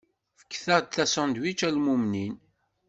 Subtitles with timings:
[0.39, 2.35] Fket-aɣ-d asandwič a lmumnin!